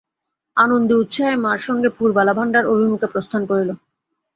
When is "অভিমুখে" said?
2.65-3.07